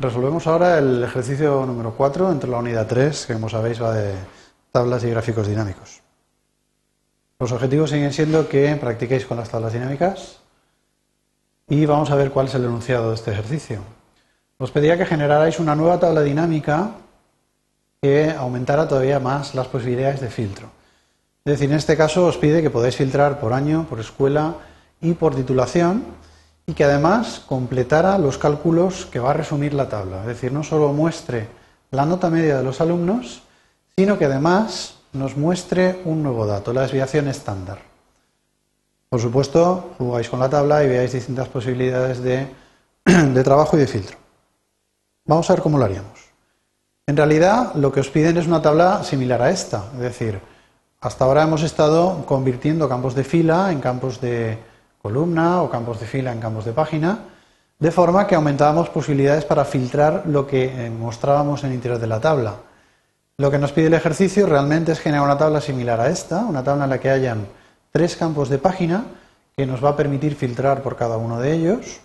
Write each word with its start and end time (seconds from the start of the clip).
Resolvemos 0.00 0.46
ahora 0.46 0.78
el 0.78 1.04
ejercicio 1.04 1.66
número 1.66 1.92
4 1.94 2.32
entre 2.32 2.48
la 2.48 2.56
unidad 2.56 2.86
3, 2.86 3.26
que 3.26 3.34
como 3.34 3.50
sabéis 3.50 3.82
va 3.82 3.92
de 3.92 4.14
tablas 4.72 5.04
y 5.04 5.10
gráficos 5.10 5.46
dinámicos. 5.46 6.00
Los 7.38 7.52
objetivos 7.52 7.90
siguen 7.90 8.10
siendo 8.10 8.48
que 8.48 8.74
practiquéis 8.76 9.26
con 9.26 9.36
las 9.36 9.50
tablas 9.50 9.74
dinámicas 9.74 10.38
y 11.68 11.84
vamos 11.84 12.10
a 12.10 12.14
ver 12.14 12.30
cuál 12.30 12.46
es 12.46 12.54
el 12.54 12.64
enunciado 12.64 13.10
de 13.10 13.14
este 13.16 13.32
ejercicio. 13.32 13.80
Os 14.56 14.70
pedía 14.70 14.96
que 14.96 15.04
generarais 15.04 15.60
una 15.60 15.76
nueva 15.76 16.00
tabla 16.00 16.22
dinámica 16.22 16.92
que 18.00 18.30
aumentara 18.30 18.88
todavía 18.88 19.20
más 19.20 19.54
las 19.54 19.66
posibilidades 19.66 20.22
de 20.22 20.30
filtro. 20.30 20.68
Es 21.44 21.52
decir, 21.52 21.68
en 21.68 21.76
este 21.76 21.98
caso 21.98 22.24
os 22.24 22.38
pide 22.38 22.62
que 22.62 22.70
podáis 22.70 22.96
filtrar 22.96 23.38
por 23.38 23.52
año, 23.52 23.84
por 23.86 24.00
escuela 24.00 24.54
y 25.02 25.12
por 25.12 25.34
titulación 25.34 26.04
y 26.70 26.74
que 26.74 26.84
además 26.84 27.42
completara 27.48 28.16
los 28.16 28.38
cálculos 28.38 29.04
que 29.06 29.18
va 29.18 29.30
a 29.30 29.34
resumir 29.34 29.74
la 29.74 29.88
tabla. 29.88 30.20
Es 30.20 30.26
decir, 30.28 30.52
no 30.52 30.62
solo 30.62 30.92
muestre 30.92 31.48
la 31.90 32.06
nota 32.06 32.30
media 32.30 32.58
de 32.58 32.62
los 32.62 32.80
alumnos, 32.80 33.42
sino 33.96 34.16
que 34.16 34.26
además 34.26 34.94
nos 35.12 35.36
muestre 35.36 36.00
un 36.04 36.22
nuevo 36.22 36.46
dato, 36.46 36.72
la 36.72 36.82
desviación 36.82 37.26
estándar. 37.26 37.80
Por 39.08 39.20
supuesto, 39.20 39.94
jugáis 39.98 40.28
con 40.28 40.38
la 40.38 40.48
tabla 40.48 40.84
y 40.84 40.88
veáis 40.88 41.12
distintas 41.12 41.48
posibilidades 41.48 42.22
de, 42.22 42.46
de 43.04 43.42
trabajo 43.42 43.76
y 43.76 43.80
de 43.80 43.88
filtro. 43.88 44.16
Vamos 45.24 45.50
a 45.50 45.54
ver 45.54 45.62
cómo 45.62 45.76
lo 45.76 45.86
haríamos. 45.86 46.20
En 47.08 47.16
realidad, 47.16 47.74
lo 47.74 47.90
que 47.90 47.98
os 47.98 48.10
piden 48.10 48.36
es 48.36 48.46
una 48.46 48.62
tabla 48.62 49.02
similar 49.02 49.42
a 49.42 49.50
esta, 49.50 49.86
es 49.94 50.00
decir, 50.00 50.40
hasta 51.00 51.24
ahora 51.24 51.42
hemos 51.42 51.64
estado 51.64 52.24
convirtiendo 52.26 52.88
campos 52.88 53.16
de 53.16 53.24
fila 53.24 53.72
en 53.72 53.80
campos 53.80 54.20
de 54.20 54.69
columna 55.02 55.62
o 55.62 55.70
campos 55.70 56.00
de 56.00 56.06
fila 56.06 56.32
en 56.32 56.40
campos 56.40 56.64
de 56.64 56.72
página, 56.72 57.18
de 57.78 57.90
forma 57.90 58.26
que 58.26 58.34
aumentábamos 58.34 58.90
posibilidades 58.90 59.44
para 59.44 59.64
filtrar 59.64 60.24
lo 60.26 60.46
que 60.46 60.64
eh, 60.64 60.90
mostrábamos 60.90 61.64
en 61.64 61.70
el 61.70 61.76
interior 61.76 61.98
de 61.98 62.06
la 62.06 62.20
tabla. 62.20 62.56
Lo 63.38 63.50
que 63.50 63.58
nos 63.58 63.72
pide 63.72 63.86
el 63.86 63.94
ejercicio 63.94 64.46
realmente 64.46 64.92
es 64.92 65.00
generar 65.00 65.24
una 65.24 65.38
tabla 65.38 65.62
similar 65.62 65.98
a 65.98 66.10
esta, 66.10 66.44
una 66.44 66.62
tabla 66.62 66.84
en 66.84 66.90
la 66.90 67.00
que 67.00 67.08
hayan 67.08 67.46
tres 67.90 68.16
campos 68.16 68.50
de 68.50 68.58
página 68.58 69.04
que 69.56 69.66
nos 69.66 69.82
va 69.82 69.90
a 69.90 69.96
permitir 69.96 70.34
filtrar 70.34 70.82
por 70.82 70.96
cada 70.96 71.16
uno 71.16 71.40
de 71.40 71.54
ellos. 71.54 72.00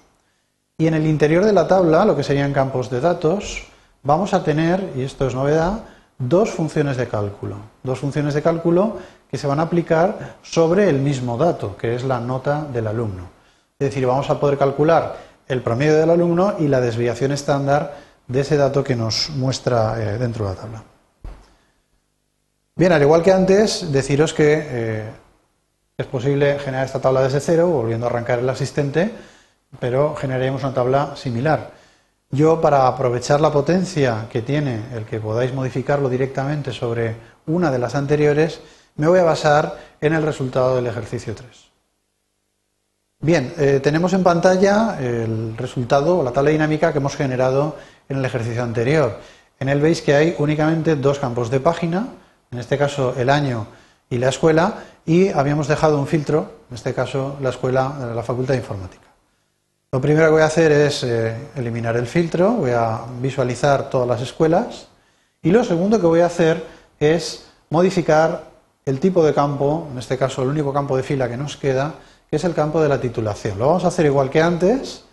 Y 0.78 0.88
en 0.88 0.94
el 0.94 1.06
interior 1.06 1.44
de 1.44 1.54
la 1.54 1.68
tabla, 1.68 2.06
lo 2.06 2.16
que 2.16 2.24
serían 2.24 2.54
campos 2.54 2.90
de 2.90 3.02
datos, 3.02 3.68
vamos 4.04 4.34
a 4.34 4.44
tener, 4.44 4.94
y 4.96 5.02
esto 5.02 5.28
es 5.28 5.36
novedad, 5.36 5.84
dos 6.18 6.50
funciones 6.50 6.98
de 6.98 7.08
cálculo. 7.08 7.58
Dos 7.84 8.00
funciones 8.00 8.34
de 8.34 8.42
cálculo 8.42 8.98
que 9.30 9.38
se 9.38 9.48
van 9.48 9.60
a 9.60 9.64
aplicar 9.64 10.38
sobre 10.42 10.90
el 10.90 11.00
mismo 11.00 11.38
dato, 11.38 11.76
que 11.78 11.96
es 11.96 12.04
la 12.04 12.20
nota 12.20 12.66
del 12.66 12.88
alumno. 12.88 13.30
Es 13.78 13.90
decir, 13.90 14.06
vamos 14.06 14.30
a 14.30 14.40
poder 14.40 14.58
calcular 14.58 15.18
el 15.48 15.62
promedio 15.62 15.96
del 15.96 16.10
alumno 16.10 16.56
y 16.60 16.68
la 16.68 16.82
desviación 16.82 17.32
estándar 17.32 17.98
de 18.28 18.42
ese 18.42 18.58
dato 18.58 18.84
que 18.84 18.96
nos 18.96 19.30
muestra 19.32 20.02
eh, 20.02 20.18
dentro 20.18 20.46
de 20.46 20.56
la 20.56 20.62
tabla. 20.62 20.84
Bien, 22.76 22.92
al 22.92 23.02
igual 23.02 23.22
que 23.22 23.32
antes, 23.32 23.92
deciros 23.92 24.34
que 24.34 24.68
eh, 24.68 25.10
es 25.98 26.06
posible 26.08 26.60
generar 26.60 26.86
esta 26.86 27.00
tabla 27.00 27.22
desde 27.22 27.40
cero, 27.40 27.68
volviendo 27.68 28.06
a 28.06 28.10
arrancar 28.10 28.40
el 28.40 28.50
asistente, 28.50 29.12
pero 29.80 30.16
generaremos 30.16 30.64
una 30.64 30.74
tabla 30.74 31.16
similar. 31.16 31.72
Yo, 32.36 32.60
para 32.60 32.86
aprovechar 32.86 33.40
la 33.40 33.50
potencia 33.50 34.28
que 34.30 34.42
tiene 34.42 34.82
el 34.94 35.06
que 35.06 35.22
podáis 35.22 35.54
modificarlo 35.54 36.10
directamente 36.10 36.74
sobre 36.74 37.16
una 37.48 37.72
de 37.72 37.80
las 37.80 37.96
anteriores, 37.96 38.60
me 38.98 39.08
voy 39.08 39.20
a 39.20 39.24
basar 39.24 39.78
en 40.02 40.14
el 40.14 40.22
resultado 40.22 40.76
del 40.76 40.88
ejercicio 40.88 41.34
3. 41.34 41.48
Bien, 43.22 43.54
eh, 43.58 43.80
tenemos 43.82 44.12
en 44.12 44.24
pantalla 44.24 44.98
el 45.00 45.56
resultado 45.56 46.20
o 46.20 46.24
la 46.24 46.32
tabla 46.32 46.50
dinámica 46.50 46.92
que 46.92 46.98
hemos 46.98 47.16
generado 47.16 47.78
en 48.10 48.18
el 48.18 48.26
ejercicio 48.26 48.64
anterior. 48.64 49.18
En 49.58 49.70
él 49.70 49.80
veis 49.80 50.02
que 50.02 50.14
hay 50.14 50.36
únicamente 50.38 50.98
dos 50.98 51.20
campos 51.20 51.50
de 51.50 51.62
página, 51.62 52.08
en 52.52 52.60
este 52.60 52.78
caso 52.78 53.14
el 53.18 53.30
año 53.30 53.68
y 54.10 54.18
la 54.18 54.28
escuela, 54.28 54.84
y 55.06 55.30
habíamos 55.30 55.70
dejado 55.70 55.98
un 55.98 56.08
filtro, 56.08 56.52
en 56.70 56.76
este 56.76 56.94
caso 56.94 57.38
la 57.40 57.52
escuela, 57.52 58.12
la 58.14 58.24
Facultad 58.24 58.56
de 58.56 58.60
Informática. 58.60 59.05
Lo 59.92 60.02
primero 60.02 60.26
que 60.26 60.32
voy 60.32 60.42
a 60.42 60.48
hacer 60.48 60.72
es 60.72 61.04
eh, 61.04 61.36
eliminar 61.56 61.96
el 61.96 62.08
filtro, 62.08 62.52
voy 62.52 62.72
a 62.72 63.02
visualizar 63.22 63.90
todas 63.90 64.08
las 64.08 64.22
escuelas 64.22 64.88
y 65.42 65.52
lo 65.52 65.64
segundo 65.64 66.00
que 66.00 66.08
voy 66.08 66.20
a 66.20 66.26
hacer 66.26 66.66
es 67.00 67.46
modificar 67.70 68.52
el 68.86 69.00
tipo 69.00 69.24
de 69.24 69.34
campo, 69.34 69.88
en 69.92 69.98
este 69.98 70.18
caso 70.18 70.44
el 70.44 70.50
único 70.50 70.74
campo 70.74 70.98
de 70.98 71.04
fila 71.04 71.30
que 71.30 71.38
nos 71.38 71.58
queda, 71.58 71.96
que 72.30 72.36
es 72.36 72.44
el 72.44 72.54
campo 72.54 72.82
de 72.82 72.90
la 72.90 73.00
titulación. 73.00 73.58
Lo 73.58 73.68
vamos 73.68 73.86
a 73.86 73.88
hacer 73.88 74.06
igual 74.06 74.30
que 74.30 74.42
antes, 74.42 75.06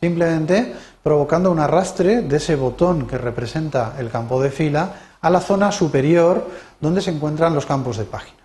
simplemente 0.00 0.74
provocando 1.02 1.50
un 1.50 1.58
arrastre 1.58 2.22
de 2.22 2.36
ese 2.36 2.54
botón 2.54 3.06
que 3.06 3.18
representa 3.18 3.96
el 3.98 4.10
campo 4.10 4.40
de 4.42 4.50
fila 4.50 4.92
a 5.20 5.30
la 5.30 5.40
zona 5.40 5.72
superior 5.72 6.46
donde 6.80 7.00
se 7.00 7.10
encuentran 7.10 7.54
los 7.54 7.66
campos 7.66 7.96
de 7.96 8.04
página. 8.04 8.38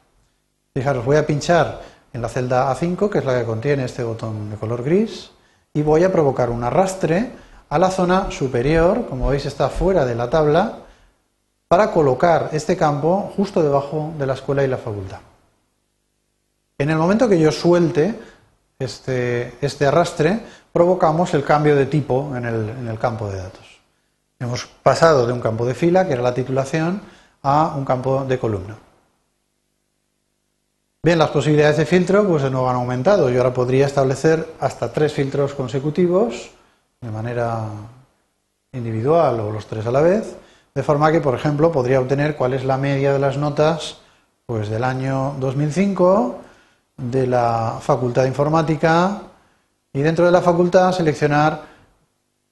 Fijaros, 0.74 1.06
voy 1.06 1.18
a 1.18 1.28
pinchar 1.28 1.82
en 2.12 2.22
la 2.22 2.30
celda 2.30 2.74
A5, 2.74 3.10
que 3.10 3.20
es 3.20 3.26
la 3.26 3.38
que 3.38 3.46
contiene 3.46 3.86
este 3.86 4.04
botón 4.04 4.50
de 4.50 4.56
color 4.58 4.84
gris, 4.84 5.33
y 5.74 5.82
voy 5.82 6.04
a 6.04 6.12
provocar 6.12 6.52
un 6.52 6.64
arrastre 6.64 7.32
a 7.70 7.80
la 7.80 7.90
zona 7.90 8.30
superior, 8.30 9.08
como 9.10 9.30
veis 9.30 9.46
está 9.46 9.70
fuera 9.70 10.06
de 10.06 10.14
la 10.14 10.30
tabla, 10.30 10.80
para 11.68 11.92
colocar 11.92 12.50
este 12.54 12.78
campo 12.78 13.34
justo 13.36 13.64
debajo 13.64 14.14
de 14.20 14.28
la 14.28 14.34
escuela 14.34 14.64
y 14.64 14.68
la 14.68 14.78
facultad. 14.78 15.20
En 16.78 16.92
el 16.92 16.98
momento 16.98 17.28
que 17.28 17.40
yo 17.40 17.52
suelte 17.52 18.20
este, 18.78 19.56
este 19.62 19.88
arrastre, 19.88 20.40
provocamos 20.72 21.34
el 21.34 21.44
cambio 21.44 21.76
de 21.76 21.88
tipo 21.88 22.36
en 22.36 22.46
el, 22.46 22.70
en 22.70 22.88
el 22.88 23.00
campo 23.00 23.28
de 23.30 23.38
datos. 23.38 23.82
Hemos 24.40 24.66
pasado 24.66 25.26
de 25.26 25.34
un 25.34 25.42
campo 25.42 25.66
de 25.66 25.74
fila, 25.74 26.06
que 26.06 26.14
era 26.14 26.22
la 26.22 26.34
titulación, 26.36 27.02
a 27.42 27.74
un 27.76 27.86
campo 27.86 28.26
de 28.26 28.38
columna. 28.38 28.78
Bien, 31.06 31.20
las 31.20 31.32
posibilidades 31.32 31.76
de 31.76 31.86
filtro 31.86 32.26
pues 32.26 32.50
no 32.50 32.70
han 32.70 32.78
aumentado. 32.78 33.30
Yo 33.30 33.40
ahora 33.40 33.54
podría 33.54 33.88
establecer 33.88 34.54
hasta 34.62 34.94
tres 34.94 35.12
filtros 35.12 35.54
consecutivos 35.54 36.52
de 37.02 37.12
manera 37.12 37.66
individual 38.72 39.42
o 39.42 39.52
los 39.52 39.66
tres 39.66 39.86
a 39.86 39.92
la 39.92 40.00
vez, 40.00 40.38
de 40.74 40.82
forma 40.82 41.12
que, 41.12 41.20
por 41.20 41.36
ejemplo, 41.36 41.74
podría 41.74 42.00
obtener 42.00 42.38
cuál 42.38 42.54
es 42.54 42.64
la 42.64 42.78
media 42.78 43.12
de 43.12 43.20
las 43.20 43.38
notas 43.38 43.98
pues 44.46 44.70
del 44.70 44.86
año 44.86 45.36
2005 45.42 46.38
de 46.96 47.28
la 47.28 47.80
Facultad 47.82 48.22
de 48.22 48.30
Informática 48.30 49.24
y 49.92 50.02
dentro 50.04 50.26
de 50.26 50.32
la 50.32 50.42
facultad 50.42 50.94
seleccionar 50.94 51.64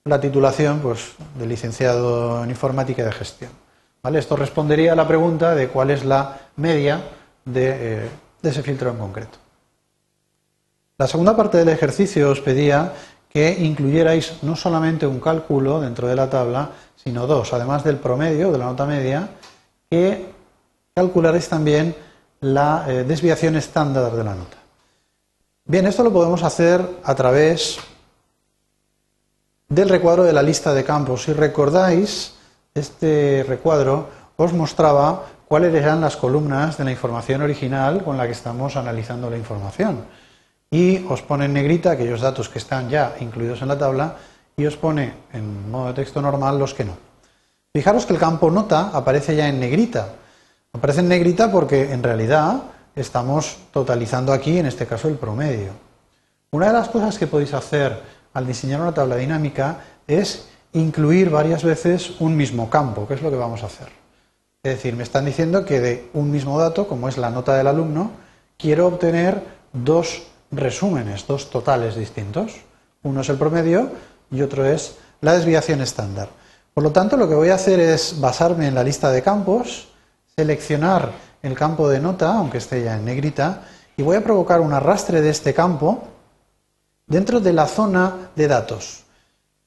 la 0.04 0.20
titulación 0.20 0.80
pues, 0.80 1.14
de 1.40 1.46
licenciado 1.46 2.44
en 2.44 2.50
Informática 2.50 3.02
y 3.02 3.06
de 3.06 3.12
Gestión. 3.14 3.52
¿Vale? 4.04 4.20
Esto 4.20 4.36
respondería 4.36 4.92
a 4.92 4.98
la 4.98 5.08
pregunta 5.08 5.56
de 5.56 5.70
cuál 5.70 5.90
es 5.92 6.04
la 6.04 6.38
media 6.58 7.02
de 7.46 7.70
eh, 7.70 8.10
de 8.42 8.50
ese 8.50 8.64
filtro 8.64 8.90
en 8.90 8.98
concreto. 8.98 9.38
La 10.98 11.08
segunda 11.08 11.36
parte 11.36 11.58
del 11.58 11.70
ejercicio 11.70 12.30
os 12.30 12.42
pedía 12.42 12.94
que 13.30 13.58
incluyerais 13.64 14.44
no 14.44 14.56
solamente 14.56 15.08
un 15.08 15.20
cálculo 15.20 15.80
dentro 15.80 16.08
de 16.08 16.16
la 16.16 16.30
tabla, 16.30 16.70
sino 16.96 17.26
dos, 17.28 17.54
además 17.54 17.84
del 17.84 17.98
promedio, 17.98 18.52
de 18.52 18.58
la 18.58 18.66
nota 18.66 18.86
media, 18.86 19.30
que 19.90 20.32
calcularéis 20.94 21.48
también 21.48 21.96
la 22.42 22.86
eh, 22.88 23.04
desviación 23.04 23.56
estándar 23.56 24.12
de 24.12 24.24
la 24.24 24.36
nota. 24.36 24.58
Bien, 25.66 25.88
esto 25.88 26.04
lo 26.04 26.12
podemos 26.12 26.44
hacer 26.44 26.86
a 27.04 27.16
través 27.16 27.80
del 29.70 29.88
recuadro 29.88 30.24
de 30.24 30.34
la 30.34 30.44
lista 30.44 30.74
de 30.74 30.84
campos. 30.84 31.24
Si 31.24 31.34
recordáis, 31.34 32.34
este 32.74 33.46
recuadro 33.48 34.10
os 34.36 34.52
mostraba 34.54 35.24
cuáles 35.52 35.76
eran 35.76 36.00
las 36.00 36.16
columnas 36.16 36.78
de 36.78 36.86
la 36.86 36.92
información 36.92 37.42
original 37.42 38.06
con 38.06 38.16
la 38.16 38.26
que 38.26 38.32
estamos 38.32 38.78
analizando 38.78 39.30
la 39.30 39.36
información. 39.36 40.06
Y 40.72 41.04
os 41.10 41.24
pone 41.24 41.44
en 41.44 41.52
negrita 41.52 41.92
aquellos 41.92 42.22
datos 42.22 42.48
que 42.48 42.58
están 42.58 42.88
ya 42.88 43.18
incluidos 43.20 43.62
en 43.62 43.68
la 43.68 43.78
tabla 43.78 44.16
y 44.56 44.66
os 44.66 44.78
pone 44.78 45.14
en 45.34 45.70
modo 45.70 45.88
de 45.88 45.96
texto 45.96 46.22
normal 46.22 46.58
los 46.58 46.74
que 46.74 46.86
no. 46.86 46.94
Fijaros 47.74 48.06
que 48.06 48.14
el 48.14 48.20
campo 48.20 48.50
nota 48.50 48.92
aparece 48.94 49.36
ya 49.36 49.50
en 49.50 49.60
negrita. 49.60 50.14
Aparece 50.72 51.02
en 51.02 51.10
negrita 51.10 51.52
porque 51.52 51.92
en 51.92 52.02
realidad 52.02 52.62
estamos 52.96 53.58
totalizando 53.74 54.32
aquí, 54.32 54.58
en 54.58 54.68
este 54.68 54.88
caso, 54.88 55.10
el 55.10 55.16
promedio. 55.16 55.74
Una 56.52 56.68
de 56.68 56.74
las 56.80 56.88
cosas 56.88 57.18
que 57.18 57.28
podéis 57.28 57.54
hacer 57.54 58.02
al 58.34 58.48
diseñar 58.48 58.80
una 58.80 58.94
tabla 58.94 59.18
dinámica 59.18 59.80
es 60.08 60.48
incluir 60.72 61.30
varias 61.30 61.62
veces 61.66 62.22
un 62.22 62.38
mismo 62.38 62.70
campo, 62.70 63.06
que 63.06 63.16
es 63.16 63.22
lo 63.22 63.30
que 63.30 63.36
vamos 63.36 63.64
a 63.64 63.66
hacer. 63.66 64.01
Es 64.64 64.76
decir, 64.76 64.96
me 64.96 65.02
están 65.02 65.26
diciendo 65.26 65.66
que 65.66 65.80
de 65.80 66.10
un 66.14 66.30
mismo 66.30 66.60
dato, 66.60 66.88
como 66.88 67.10
es 67.10 67.18
la 67.18 67.32
nota 67.32 67.56
del 67.56 67.66
alumno, 67.66 68.12
quiero 68.60 68.86
obtener 68.86 69.42
dos 69.74 70.22
resúmenes, 70.52 71.26
dos 71.26 71.50
totales 71.50 71.96
distintos. 71.96 72.58
Uno 73.02 73.22
es 73.22 73.30
el 73.30 73.38
promedio 73.38 73.90
y 74.30 74.44
otro 74.44 74.64
es 74.64 74.98
la 75.22 75.34
desviación 75.34 75.82
estándar. 75.82 76.30
Por 76.76 76.84
lo 76.84 76.92
tanto, 76.92 77.18
lo 77.18 77.28
que 77.28 77.34
voy 77.34 77.50
a 77.50 77.56
hacer 77.56 77.80
es 77.80 78.20
basarme 78.20 78.68
en 78.68 78.76
la 78.76 78.84
lista 78.84 79.12
de 79.12 79.24
campos, 79.24 79.88
seleccionar 80.36 81.12
el 81.42 81.56
campo 81.56 81.90
de 81.90 82.00
nota, 82.00 82.36
aunque 82.36 82.60
esté 82.60 82.84
ya 82.84 82.98
en 82.98 83.06
negrita, 83.06 83.64
y 83.98 84.04
voy 84.04 84.18
a 84.18 84.24
provocar 84.24 84.62
un 84.62 84.74
arrastre 84.74 85.22
de 85.22 85.32
este 85.32 85.56
campo 85.56 86.04
dentro 87.08 87.40
de 87.40 87.54
la 87.54 87.66
zona 87.66 88.30
de 88.36 88.48
datos. 88.48 89.06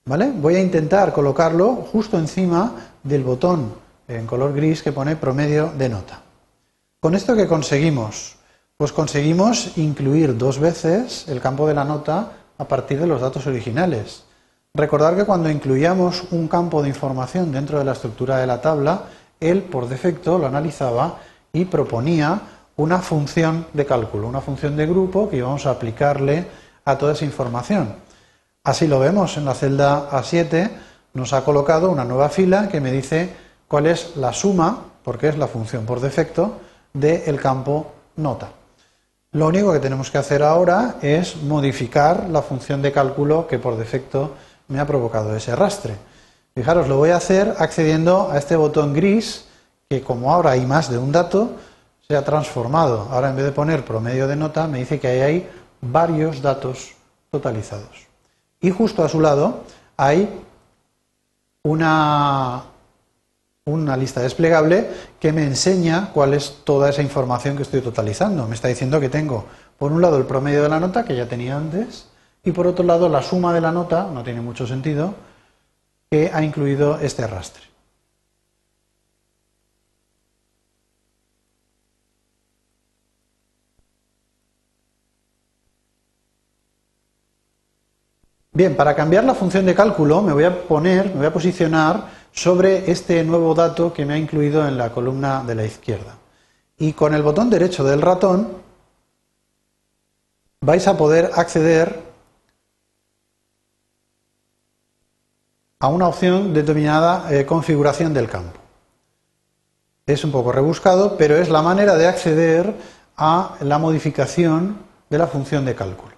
¿Vale? 0.05 0.31
Voy 0.37 0.55
a 0.55 0.61
intentar 0.61 1.13
colocarlo 1.13 1.85
justo 1.91 2.17
encima 2.17 2.75
del 3.03 3.25
botón 3.25 3.84
en 4.09 4.27
color 4.27 4.53
gris 4.55 4.83
que 4.83 4.93
pone 4.93 5.17
promedio 5.17 5.73
de 5.77 5.89
nota. 5.89 6.23
¿Con 7.01 7.15
esto 7.15 7.37
qué 7.37 7.47
conseguimos? 7.47 8.37
Pues 8.77 8.93
conseguimos 8.93 9.77
incluir 9.77 10.37
dos 10.37 10.59
veces 10.59 11.27
el 11.29 11.41
campo 11.41 11.67
de 11.67 11.75
la 11.75 11.85
nota 11.85 12.33
a 12.59 12.65
partir 12.67 12.99
de 13.01 13.07
los 13.07 13.21
datos 13.21 13.47
originales. 13.47 14.25
Recordar 14.75 15.17
que 15.17 15.25
cuando 15.25 15.51
incluíamos 15.51 16.25
un 16.33 16.49
campo 16.49 16.83
de 16.83 16.89
información 16.89 17.53
dentro 17.53 17.79
de 17.79 17.85
la 17.85 17.93
estructura 17.93 18.39
de 18.39 18.47
la 18.47 18.61
tabla, 18.61 19.05
él 19.39 19.63
por 19.63 19.89
defecto 19.89 20.39
lo 20.39 20.47
analizaba 20.47 21.19
y 21.53 21.67
proponía 21.67 22.41
una 22.77 22.99
función 22.99 23.67
de 23.73 23.87
cálculo, 23.87 24.27
una 24.27 24.41
función 24.41 24.77
de 24.77 24.87
grupo 24.87 25.29
que 25.29 25.37
íbamos 25.37 25.67
a 25.67 25.71
aplicarle 25.71 26.47
a 26.85 26.99
toda 26.99 27.13
esa 27.13 27.25
información. 27.25 27.95
Así 28.65 28.89
lo 28.89 28.99
vemos 28.99 29.37
en 29.37 29.45
la 29.45 29.55
celda 29.55 30.11
A7, 30.11 30.71
nos 31.13 31.33
ha 31.33 31.45
colocado 31.45 31.91
una 31.91 32.05
nueva 32.05 32.29
fila 32.29 32.69
que 32.69 32.81
me 32.81 32.91
dice 32.91 33.44
cuál 33.69 33.87
es 33.87 34.17
la 34.17 34.33
suma, 34.33 34.85
porque 35.03 35.29
es 35.29 35.39
la 35.39 35.47
función 35.47 35.85
por 35.85 36.01
defecto, 36.01 36.61
del 36.93 37.41
campo 37.41 37.93
nota. 38.17 38.51
Lo 39.33 39.49
único 39.49 39.73
que 39.73 39.81
tenemos 39.81 40.11
que 40.11 40.19
hacer 40.19 40.43
ahora 40.43 40.97
es 41.03 41.43
modificar 41.43 42.29
la 42.31 42.43
función 42.43 42.83
de 42.83 42.93
cálculo 42.93 43.49
que 43.49 43.59
por 43.59 43.77
defecto 43.77 44.35
me 44.69 44.79
ha 44.79 44.87
provocado 44.87 45.35
ese 45.35 45.53
arrastre. 45.53 45.97
Fijaros, 46.55 46.87
lo 46.87 46.99
voy 46.99 47.11
a 47.11 47.17
hacer 47.17 47.55
accediendo 47.59 48.31
a 48.31 48.39
este 48.39 48.55
botón 48.55 48.95
gris 48.95 49.47
que 49.89 50.03
como 50.03 50.33
ahora 50.33 50.53
hay 50.53 50.65
más 50.65 50.89
de 50.89 50.99
un 50.99 51.11
dato, 51.11 51.57
se 52.07 52.17
ha 52.17 52.25
transformado. 52.25 53.09
Ahora 53.11 53.31
en 53.31 53.37
vez 53.37 53.45
de 53.45 53.53
poner 53.53 53.85
promedio 53.85 54.29
de 54.29 54.37
nota, 54.37 54.67
me 54.69 54.79
dice 54.79 55.01
que 55.01 55.09
ahí 55.09 55.21
hay 55.21 55.51
varios 55.81 56.41
datos 56.41 56.93
totalizados. 57.31 58.07
Y 58.61 58.71
justo 58.71 59.05
a 59.05 59.09
su 59.09 59.21
lado 59.21 59.65
hay 59.97 60.43
una, 61.65 62.65
una 63.67 63.97
lista 63.97 64.21
desplegable 64.21 64.91
que 65.19 65.33
me 65.33 65.43
enseña 65.43 66.11
cuál 66.13 66.35
es 66.35 66.61
toda 66.65 66.91
esa 66.91 67.01
información 67.01 67.57
que 67.57 67.63
estoy 67.63 67.81
totalizando. 67.81 68.47
Me 68.47 68.55
está 68.55 68.69
diciendo 68.69 69.01
que 69.01 69.09
tengo, 69.09 69.47
por 69.79 69.91
un 69.91 70.03
lado, 70.03 70.19
el 70.19 70.27
promedio 70.27 70.63
de 70.63 70.69
la 70.69 70.81
nota, 70.81 71.07
que 71.07 71.17
ya 71.17 71.27
tenía 71.27 71.57
antes, 71.57 72.07
y 72.45 72.53
por 72.53 72.67
otro 72.67 72.85
lado, 72.85 73.09
la 73.09 73.23
suma 73.23 73.55
de 73.55 73.63
la 73.63 73.73
nota, 73.73 74.07
no 74.13 74.23
tiene 74.23 74.43
mucho 74.43 74.67
sentido, 74.67 75.15
que 76.11 76.31
ha 76.31 76.45
incluido 76.45 76.99
este 76.99 77.23
arrastre. 77.23 77.63
Bien, 88.53 88.77
para 88.77 88.95
cambiar 88.95 89.25
la 89.25 89.35
función 89.35 89.65
de 89.65 89.75
cálculo 89.75 90.21
me 90.21 90.35
voy 90.35 90.45
a 90.45 90.69
poner, 90.69 91.07
me 91.07 91.17
voy 91.17 91.27
a 91.27 91.33
posicionar 91.33 92.24
sobre 92.35 92.91
este 92.91 93.23
nuevo 93.23 93.55
dato 93.55 93.93
que 93.93 94.05
me 94.05 94.15
ha 94.15 94.19
incluido 94.19 94.67
en 94.67 94.77
la 94.77 94.91
columna 94.91 95.45
de 95.47 95.55
la 95.55 95.65
izquierda. 95.65 96.17
Y 96.77 96.93
con 96.93 97.15
el 97.15 97.23
botón 97.23 97.49
derecho 97.49 97.85
del 97.85 98.03
ratón 98.03 98.49
vais 100.61 100.87
a 100.89 100.97
poder 100.97 101.31
acceder 101.37 102.03
a 105.79 105.87
una 105.89 106.09
opción 106.09 106.53
determinada 106.53 107.33
eh, 107.33 107.47
configuración 107.47 108.13
del 108.13 108.29
campo. 108.29 108.59
Es 110.05 110.25
un 110.25 110.33
poco 110.33 110.51
rebuscado, 110.51 111.17
pero 111.17 111.37
es 111.37 111.49
la 111.49 111.63
manera 111.63 111.95
de 111.95 112.09
acceder 112.09 112.75
a 113.17 113.55
la 113.61 113.79
modificación 113.79 114.79
de 115.09 115.19
la 115.19 115.29
función 115.29 115.65
de 115.65 115.77
cálculo. 115.77 116.15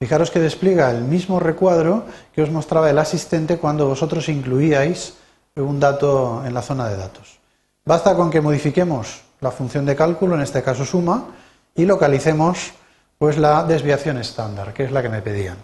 Fijaros 0.00 0.32
que 0.32 0.40
despliega 0.40 0.90
el 0.90 1.04
mismo 1.04 1.38
recuadro 1.38 2.06
que 2.34 2.42
os 2.42 2.50
mostraba 2.50 2.90
el 2.90 2.98
asistente 2.98 3.58
cuando 3.58 3.86
vosotros 3.86 4.28
incluíais 4.28 5.19
un 5.56 5.80
dato 5.80 6.42
en 6.44 6.54
la 6.54 6.62
zona 6.62 6.88
de 6.88 6.96
datos. 6.96 7.38
Basta 7.84 8.14
con 8.14 8.30
que 8.30 8.40
modifiquemos 8.40 9.22
la 9.40 9.50
función 9.50 9.86
de 9.86 9.96
cálculo, 9.96 10.34
en 10.34 10.42
este 10.42 10.62
caso 10.62 10.84
suma, 10.84 11.26
y 11.74 11.84
localicemos 11.84 12.72
pues 13.18 13.38
la 13.38 13.64
desviación 13.64 14.18
estándar, 14.18 14.72
que 14.72 14.84
es 14.84 14.92
la 14.92 15.02
que 15.02 15.08
me 15.08 15.22
pedían. 15.22 15.56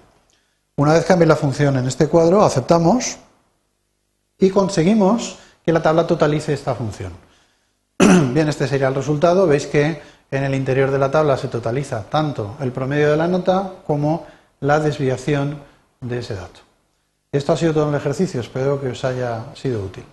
Una 0.76 0.92
vez 0.92 1.04
cambie 1.06 1.26
la 1.26 1.36
función 1.36 1.76
en 1.78 1.86
este 1.86 2.08
cuadro, 2.08 2.42
aceptamos 2.42 3.16
y 4.38 4.50
conseguimos 4.50 5.38
que 5.64 5.72
la 5.72 5.82
tabla 5.82 6.06
totalice 6.06 6.52
esta 6.52 6.74
función. 6.74 7.12
Bien, 7.98 8.48
este 8.48 8.68
sería 8.68 8.88
el 8.88 8.94
resultado. 8.94 9.46
Veis 9.46 9.66
que 9.66 10.02
en 10.30 10.44
el 10.44 10.54
interior 10.54 10.90
de 10.90 10.98
la 10.98 11.10
tabla 11.10 11.36
se 11.36 11.48
totaliza 11.48 12.04
tanto 12.04 12.56
el 12.60 12.72
promedio 12.72 13.10
de 13.10 13.16
la 13.16 13.26
nota 13.26 13.72
como 13.86 14.26
la 14.60 14.80
desviación 14.80 15.58
de 16.00 16.18
ese 16.18 16.34
dato. 16.34 16.65
Esto 17.32 17.52
ha 17.52 17.56
sido 17.56 17.74
todo 17.74 17.90
el 17.90 17.94
ejercicio, 17.94 18.40
espero 18.40 18.80
que 18.80 18.88
os 18.88 19.04
haya 19.04 19.54
sido 19.54 19.84
útil. 19.84 20.04